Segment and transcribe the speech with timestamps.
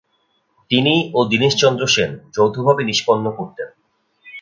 [0.71, 3.69] তিনি ও দীনেশচন্দ্র সেন যৌথভাবে নিষ্পন্ন করতেন।